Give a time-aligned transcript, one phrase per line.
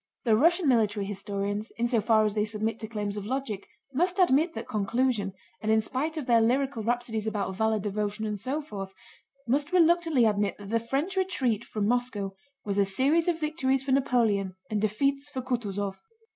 [0.23, 4.17] The Russian military historians in so far as they submit to claims of logic must
[4.17, 5.31] admit that conclusion,
[5.61, 8.95] and in spite of their lyrical rhapsodies about valor, devotion, and so forth,
[9.47, 12.33] must reluctantly admit that the French retreat from Moscow
[12.65, 15.97] was a series of victories for Napoleon and defeats for Kutúzov.